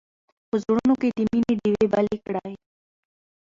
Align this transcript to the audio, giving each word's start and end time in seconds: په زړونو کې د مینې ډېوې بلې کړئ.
په 0.49 0.55
زړونو 0.61 0.93
کې 1.01 1.09
د 1.17 1.19
مینې 1.31 1.51
ډېوې 1.61 1.85
بلې 1.93 2.17
کړئ. 2.25 2.53